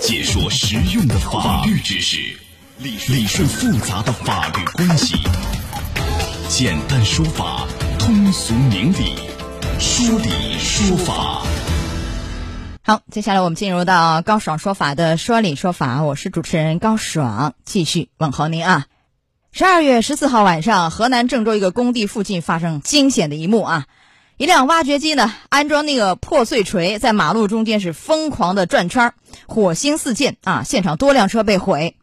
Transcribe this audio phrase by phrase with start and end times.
[0.00, 2.16] 解说实用的法律知识，
[2.78, 5.16] 理理顺复杂的法律关系，
[6.48, 7.66] 简单说法，
[7.98, 9.16] 通俗明理，
[9.78, 11.42] 说理说法。
[12.82, 18.86] 好，接下来我们进入到高爽说法的说理说法，我是主持人高爽，继续问候您啊。
[19.50, 23.86] 十二月十四号晚上，河南郑州一个工地附近发生惊险的一幕啊！
[24.38, 29.12] 一辆挖掘机呢，安装那个破碎锤，在马路中间是疯狂的转圈，
[29.48, 30.62] 火星四溅啊！
[30.62, 31.96] 现场多辆车被毁，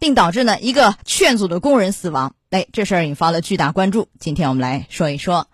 [0.00, 2.34] 并导致呢一个劝阻的工人死亡。
[2.48, 4.08] 哎，这事儿引发了巨大关注。
[4.18, 5.46] 今天我们来说一说。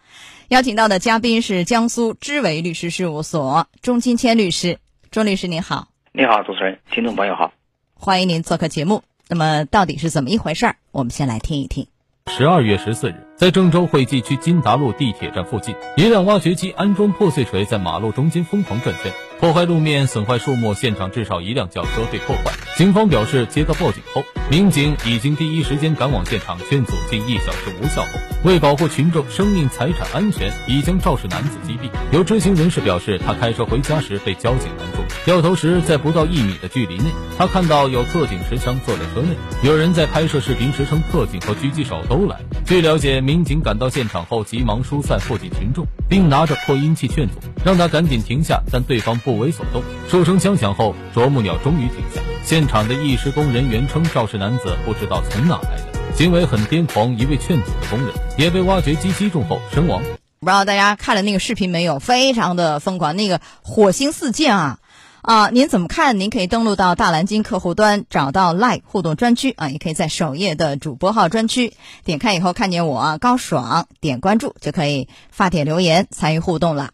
[0.46, 4.78] 邀请到的嘉宾是江苏知维律师事务所钟金谦律师，
[5.10, 7.52] 钟律师您好，你好，主持人，听众朋友好，
[7.94, 9.02] 欢迎您做客节目。
[9.26, 10.76] 那么到底是怎么一回事儿？
[10.92, 11.88] 我们先来听一听。
[12.28, 19.10] 十二月十四日，在郑州惠济区金达路地铁站附近，一辆挖掘机安装破碎锤在马路中间疯狂转圈。
[19.40, 22.52] 破坏路面、损坏树木，现场至少一辆轿车被破坏。
[22.76, 28.08] 警方表示，接到报警后，民警已经第一时间赶往现场劝阻，近一小时无效后，
[28.44, 31.88] 为保护群众生命财产安全，已将肇事男子击毙。
[32.12, 37.04] 有知情人士表示，他开车回家时被交警拦住，掉头时在不到一米的距离内，
[37.38, 39.34] 他看到有特警持枪坐在车内。
[39.62, 42.36] 有人在拍摄视频时称，特警和狙击手都来。
[42.66, 49.38] 据了解，民警赶到现场后，急忙疏散附近群众，并拿着扩音器劝阻，让他赶紧停下，但对方不。
[49.38, 52.20] 为所动，数声枪响后，啄木鸟终于停下。
[52.42, 57.16] 现场的一施工人员称，肇事男子不知道从哪来的，行为很癫狂。
[57.16, 60.02] 一位劝阻的工人也被挖掘机击中后身亡。
[60.40, 62.00] 不知道大家看了那个视频没有？
[62.00, 64.79] 非常的疯狂，那个火星四溅啊
[65.22, 65.50] 啊！
[65.50, 66.18] 您怎么看？
[66.18, 71.74] 您可以登录到大蓝鲸客户端，找到 Live 互动专区啊，也可以在首页的主播号专区
[72.04, 76.92] 点开以后，看见我高爽，点关注就可以发帖留言参与互动了。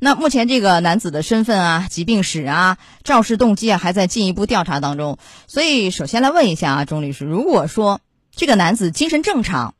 [0.00, 5.18] 那目前这个男子的身份啊、疾病史啊、肇事动机啊，还在进一步调查当中。
[5.46, 8.00] 所以，首先来问一下啊，钟律师，如果说
[8.34, 9.74] 这个男子精神正常，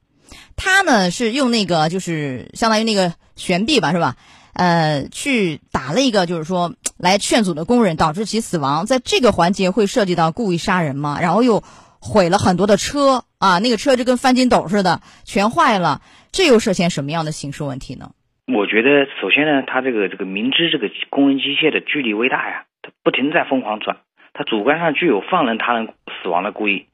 [0.54, 4.16] 他呢是用那个就是相当于那个悬臂吧，是吧？
[4.53, 11.19] 呃，去打了一个就是说来劝阻的工人，导致其死亡，在这个环节会涉及到故意杀人吗？
[11.20, 11.62] 然后又
[12.00, 16.00] 毁了很多的车啊，那个车就跟翻筋斗似的，全坏了，
[16.32, 18.10] 这又涉嫌什么样的刑事问题呢？
[18.47, 23.98] 我觉得，首先呢，他这个这个明知这个工人机械的距离微大呀，他不停在疯狂转，
[24.32, 25.88] 他主观上具有放任他人
[26.22, 26.86] 死亡的故意，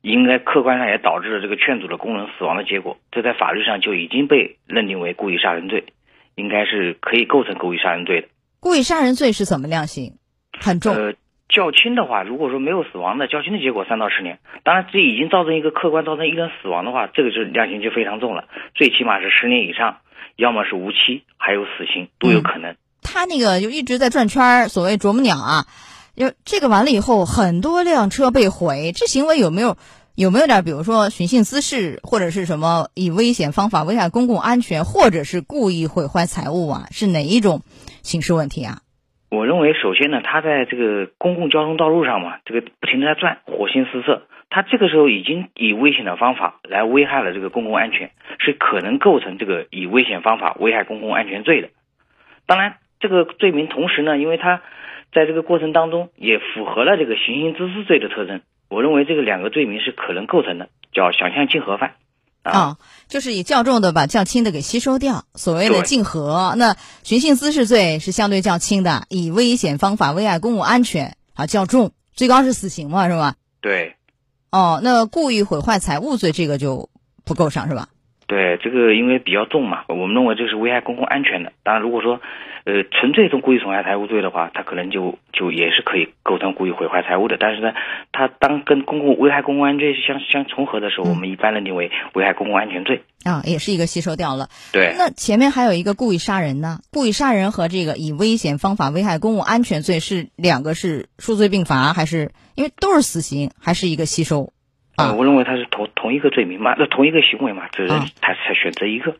[0.00, 5.84] 应该客观上也导致了这个劝阻的工人死亡的结果，这在法律上就已经被认定为故意杀人罪，
[6.34, 8.28] 应该是可以构成故意杀人罪的。
[8.62, 10.18] 故意杀人罪是怎么量刑？
[10.60, 10.94] 很重。
[10.94, 11.14] 呃，
[11.48, 14.38] 较轻的话，如果说没有死亡的，较轻的结果三到十年。
[14.62, 18.44] 当然，这已经造成一个客观造成一人死亡的话，这个就量刑就非常重了，
[18.76, 19.96] 最起码是十年以上。
[20.36, 22.76] 要么是无期，还有死刑都有可能。
[23.02, 25.66] 他那个就一直在转圈儿，所谓啄木鸟啊，
[26.14, 29.76] 就这个完了以后，很多辆车被毁，这行为有没有
[30.14, 36.86] 有没有点，比如说寻衅滋事，或者是什么以危险方法危害公共安全，或者是故意毁坏财物啊？
[36.92, 37.62] 是哪一种
[38.02, 38.82] 刑事问题啊？
[39.30, 44.26] 我认为，首先呢，他在这个公共交通道路上嘛，这个不停的在转，火星四射。
[44.50, 51.70] 他这个时候已经以危险的方法来危害了这个公共安全，是可能构成这个以危险方法危害公共安全罪的。
[52.46, 54.60] 当然，这个罪名同时呢，因为他
[55.14, 61.94] 在这个过程当中也符合了这个行刑滋事罪的特征，我认为这个两个罪名是可能构成的，叫想象竞合犯。
[62.42, 66.54] 啊，就是以较重的把较轻的给吸收掉，所谓的竞合。
[66.56, 73.36] 那寻衅滋事罪是相对较轻的，以危险方法危害公共安全啊较重，最高是死刑嘛，是吧？
[73.60, 73.96] 对。
[74.50, 76.90] 哦，那故意毁坏财物罪这个就
[77.24, 77.88] 不够上是吧？
[78.32, 81.52] 对，这个因为比较重嘛，我们认为这是危害公共安全的。
[81.62, 82.22] 当然，如果说
[82.64, 87.36] 呃纯粹从故意损害财物罪的话，它可能就就也是可以构成故意毁坏财物的。
[87.38, 87.74] 但是呢，
[88.10, 94.48] 它当跟公共危害公共安全罪相相重合的时候，我们一般认定为危害公共安全罪啊，也是一个吸收掉了。
[94.72, 104.54] 对，那前面还有一个故意杀人呢，故意杀人和这个以危险方法危害公共安全罪是两个是数罪并罚，还是因为都是死刑，还是一个吸收？
[104.94, 109.16] 啊，我认为他是同同一个罪名嘛，那同一个行为嘛，只能他才选择一个。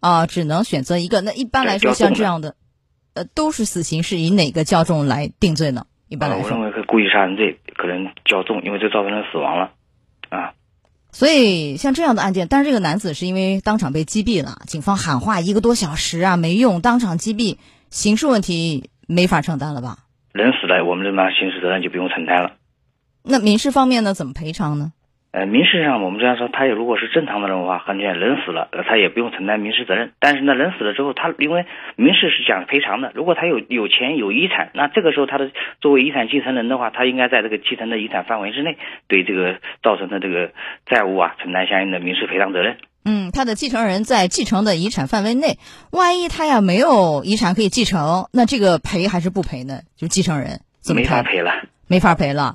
[0.00, 1.20] 啊，只能选择一个。
[1.20, 2.56] 那一般来说，像这样的，
[3.14, 5.86] 呃，都是死刑，是以哪个较重来定罪呢？
[6.08, 9.72] 一般来说，我认为是故意杀人罪可能较重，因为这造成了死亡了，
[10.30, 10.52] 啊。
[11.12, 17.58] 所以像这样的案件，但是这个男子是因为当场被击毙了，警方喊话一个多小时啊没用，当场击毙，
[17.88, 19.98] 刑事问题没法承担了吧？
[20.32, 22.56] 人死了，我们这边刑事责任就不用承担了。
[23.22, 24.12] 那民事方面呢？
[24.12, 24.92] 怎么赔偿呢？
[25.34, 30.12] 呃，民事上我们这样说，他也如果是正常的人的话，很简单，人死了，呃，他也不用承担民事责任。
[30.20, 31.66] 但是呢，人死了之后，他因为
[31.96, 35.50] 民事是讲赔偿的，如果他有有钱有遗产，那这个时候他的
[35.80, 38.78] 作为遗产继承人的话，他应该在这个继承的遗产范围之内，
[39.08, 40.52] 对这个造成的这个
[40.86, 42.76] 债务啊，承担相应的民事赔偿责任。
[43.04, 45.58] 嗯，他的继承人在继承的遗产范围内，
[45.90, 49.80] 万一他要没有遗产可以继承，那这个赔还是不赔呢？
[49.96, 51.50] 就继承人怎么没法赔了，
[51.88, 52.54] 没法赔了。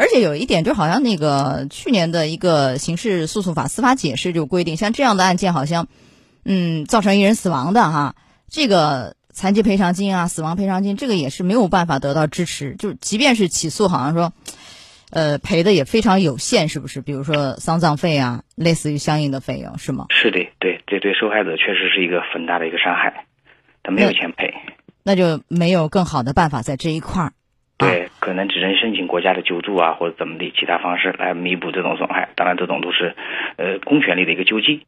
[0.00, 0.06] 对。
[0.06, 5.86] 而且有一点，就好像那个去年的一个刑事诉讼法司法解释就规定，像这样的案件，好像，
[6.44, 8.14] 嗯，造成一人死亡的哈，
[8.48, 12.76] 这个残疾赔偿金啊、死亡赔偿金，这个也是没有办法得到支持。
[12.76, 14.32] 就即便是起诉，好像说，
[15.10, 17.00] 呃，赔的也非常有限，是不是？
[17.02, 20.06] 比如说丧葬费啊，类似于相应的费用，是吗？
[20.10, 23.26] 是的，对，这对受害者确实是一个很大的一个伤害，
[23.82, 24.52] 他没有钱赔，
[25.02, 27.32] 那就没有更好的办法在这一块儿。
[27.80, 32.28] 对，可能只能申请国家的救助啊，或者怎么的其他方式来弥补这种损害。
[32.36, 33.16] 当然，这种都是
[33.56, 34.86] 呃公权力的一个救济。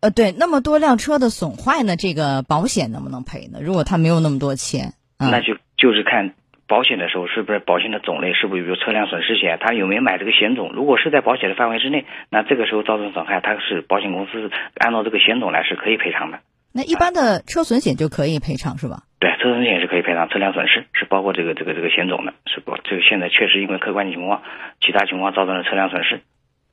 [0.00, 3.58] 呃，对，那么多辆车的损坏呢，这个保险能不能赔呢？
[3.60, 6.34] 如果他没有那么多钱，那就就是看
[6.68, 10.70] 保险的时候是不是保险的种类，是不是比如车辆损失险，他有没有买这个险种？
[10.72, 16.38] 如果是在保险的范围之内，那这个时候造成损害，它是保险公司按照这个险种来是可以赔偿的。
[16.70, 19.02] 那一般的车损险就可以赔偿是吧？
[19.18, 22.76] 对，车损险是可以车辆损失，是包括这个这个这个险种的，是不？
[22.82, 24.42] 这个现在确实因为客观情况、
[24.80, 26.20] 其他情况造成了车辆损失，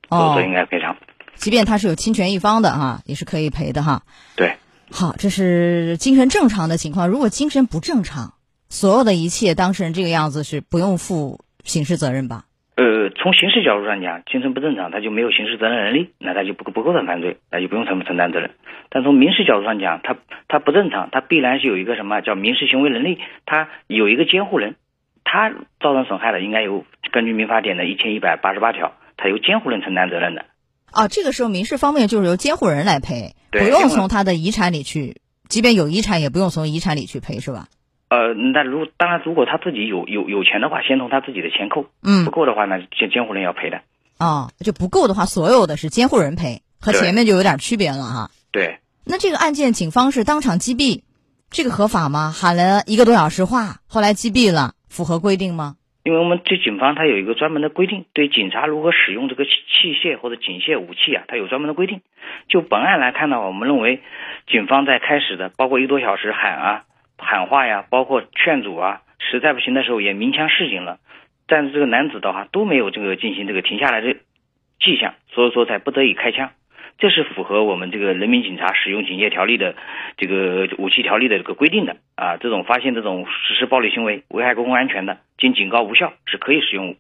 [0.10, 0.98] 哦，应该赔偿。
[1.36, 4.04] 即便他是有侵权一方的哈，也是可以赔的哈。
[4.36, 4.56] 对，
[4.90, 7.08] 好，这是精神正常的情况。
[7.10, 8.34] 如果精神不正常，
[8.70, 12.46] 所有的一切当事人这个样子是不用负刑事责任吧？
[12.76, 18.52] 呃，从刑事角度上讲，精神不正常，他就没有刑事责任能力，那他就不不构成犯罪，那就不用承承担责任。
[18.90, 20.18] 但从民事角度上讲，他
[20.50, 24.76] 他不正常，他必然是有一个什么叫民事行为能力，他有一个监护人，
[25.24, 26.84] 他造成损害的，应该由
[27.14, 30.46] 根据民法典的一千一百八十八条，他由监护人承担责任的。
[30.92, 37.68] 啊，这个时候民事方面就是由监护人来赔，不用从他的遗产里去，即便有遗产也不用从遗产里去赔，是吧？
[38.08, 41.88] 呃，那如当然，如果他自己有有有钱的话，先从他自己的钱扣。
[42.04, 43.82] 嗯，不够的话呢，监监护人要赔的。
[44.20, 48.30] 哦，就不够的话，所有的是监护人赔，和前面就有点区别了哈。
[48.52, 48.80] 对。
[49.06, 51.02] 那这个案件，警方是当场击毙，
[51.50, 52.32] 这个合法吗？
[52.32, 55.76] 喊了一个多小时话，后来击毙了，符合规定吗？
[56.04, 62.02] 因为我们这警方他有一个专门的规定，对警察如何使用这个器器械或者警械武器啊，他有专门的规定。
[62.48, 64.02] 就本案来看呢，我们认为，
[64.48, 66.84] 警方在开始的包括一个多小时喊啊。
[67.26, 71.00] 喊话呀，包括劝阻啊，实在不行的时候也鸣枪示警了，
[71.48, 74.14] 但是这个男子的话都没有这个进行这个停下来的
[74.80, 76.52] 迹象，所以说才不得已开枪，
[76.98, 79.76] 这是符合我们这个人民警察使用警戒条例的
[80.18, 86.96] 这个武器条例的这个规定的啊，这种发现这种实施暴力行为危害公共安全的，经警告无效是可以使用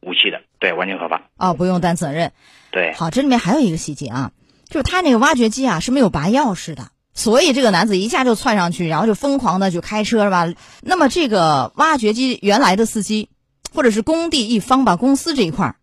[0.00, 1.22] 武器的，对，完全合法。
[1.38, 2.32] 哦，不用担责任。
[2.70, 2.92] 对。
[2.94, 4.30] 好，这里面还有一个细节啊，
[4.68, 6.82] 就是他那个挖掘机啊是没有拔钥匙的。
[7.18, 10.46] 所以这个男子一下就窜上去，然后就疯狂的就开车是吧？
[10.82, 13.28] 那么这个挖掘机原来的司机，
[13.74, 15.74] 或者是工地一方吧，公司这一块儿，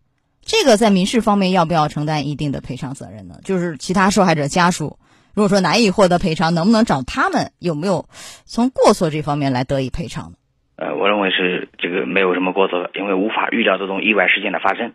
[0.42, 3.38] 这个在民事方面要不要承担一定的赔偿责任呢？
[3.44, 4.98] 就是其他受害者家属，
[5.34, 8.08] 如果说难以获得赔偿，能不能找他们有没有
[8.46, 10.38] 从过错这方面来得以赔偿呢？
[10.76, 14.94] 呃，我认为是这个没有什么过错的，因为无法预料这种意外事件的发生。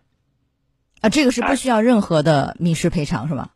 [1.02, 3.50] 啊，这个是不需要任何的民事赔偿是吧？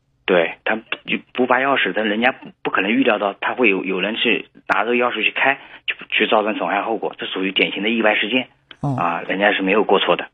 [1.36, 8.48] 不拔钥匙，但人家不不可能预料到他会有有人去拿着钥匙去开，去去造成损害后果，这属于典型的意外事件。
[8.82, 10.26] 哦啊，人家是没有过错的，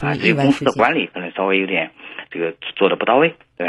[0.00, 1.90] 啊，这个公司的管理可能稍微有点
[2.30, 3.68] 这个做的不到位，对。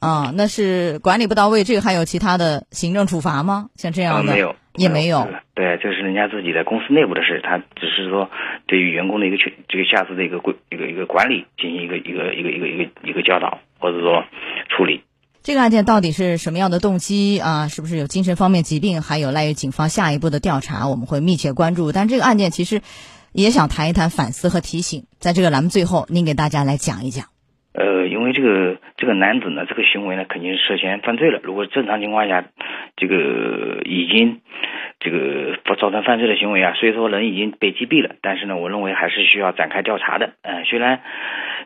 [0.00, 3.70] 啊，那是管理不到位，这个还有其他的行政处罚吗？
[3.74, 5.26] 像这样的没有，也没有。
[5.54, 8.30] 对，这是人家自己的公司内部的事，他只是说
[8.66, 14.24] 对于员工的一个去这个下次的一个规一个一个管理进行一个一个一个一个一个一个教导，或者说。
[14.70, 15.02] 处理
[15.44, 17.68] 这个案件到底是什么样的动机啊？
[17.68, 19.02] 是不是有精神方面疾病？
[19.02, 21.92] 还有赖于警方下一步的调查，我们会密切关注。
[21.92, 22.80] 但这个案件其实
[23.30, 25.04] 也想谈一谈反思和提醒。
[25.20, 27.33] 在这个栏目最后，您给大家来讲一讲。
[27.74, 31.40] 呃，因为这个这个男子呢，这个行为呢，肯定是涉嫌犯罪了。
[31.42, 32.44] 如果正常情况下，
[32.96, 34.40] 这个已经
[35.00, 40.34] 这个造成犯罪的行为啊，虽说人已经被击毙了，但是呢，我认为还是需要展开调查的。
[40.42, 41.00] 嗯，虽然。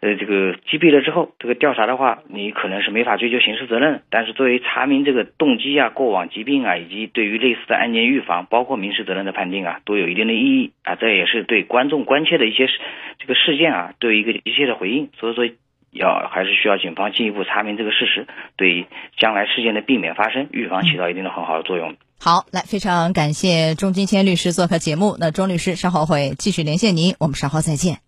[0.01, 4.03] 呃，这个击毙了之后，这个调查的话，你可能是没法追究刑事责任。
[4.11, 10.95] 但是作为查明这个动机啊、过往疾病啊，以及对于类似的案件预防，包括民事责任的判定啊，都有一定的意义啊。
[10.95, 12.79] 这也是对观众关切的一些事
[13.19, 15.09] 这个事件啊，对一个一切的回应。
[15.19, 15.49] 所以说，
[15.91, 18.27] 要还是需要警方进一步查明这个事实，
[18.57, 18.87] 对
[19.19, 21.97] 将来事件的避免发生、预防起到一定的很好的作用。
[22.21, 25.17] 好，来，非常感谢钟金谦律师做客节目。
[25.21, 27.99] 那钟律师稍后会继续连线您，我们稍后再见。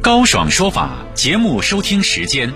[0.00, 2.52] 高爽说法节目收听时间：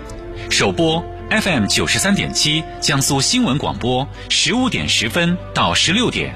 [0.51, 6.31] 首播 FM 九十三点七，江苏新闻广播，十五点十分到十六点；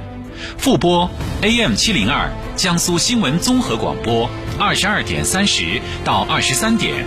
[0.58, 1.08] 复播
[1.42, 7.06] AM 七零二，江苏新闻综合广播，二十二点三十到二十三点。